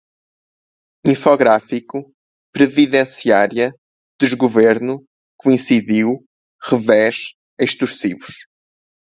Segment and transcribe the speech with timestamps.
[1.05, 2.11] Infográfico,
[2.51, 3.71] previdenciária,
[4.19, 5.05] desgoverno,
[5.37, 6.25] coincidiu,
[6.63, 8.47] revés, extorsivos